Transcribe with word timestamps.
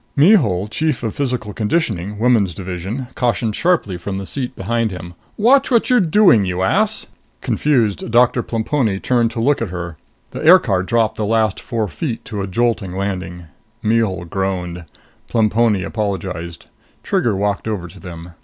Mihul, 0.17 0.67
Chief 0.67 1.03
of 1.03 1.13
Physical 1.13 1.53
Conditioning, 1.53 2.17
Women's 2.17 2.55
Division, 2.55 3.09
cautioned 3.13 3.55
sharply 3.55 3.97
from 3.97 4.17
the 4.17 4.25
seat 4.25 4.55
behind 4.55 4.89
him. 4.89 5.13
"Watch 5.37 5.69
what 5.69 5.91
you're 5.91 5.99
doing, 5.99 6.43
you 6.43 6.63
ass!" 6.63 7.05
Confused, 7.41 8.09
Doctor 8.09 8.41
Plemponi 8.41 8.99
turned 8.99 9.29
to 9.29 9.39
look 9.39 9.61
at 9.61 9.67
her. 9.69 9.97
The 10.31 10.43
aircar 10.43 10.81
dropped 10.81 11.17
the 11.17 11.23
last 11.27 11.59
four 11.59 11.87
feet 11.87 12.25
to 12.25 12.41
a 12.41 12.47
jolting 12.47 12.97
landing. 12.97 13.43
Mihul 13.83 14.25
groaned. 14.25 14.85
Plemponi 15.29 15.83
apologized. 15.83 16.65
Trigger 17.03 17.35
walked 17.35 17.67
over 17.67 17.87
to 17.87 17.99
them. 17.99 18.31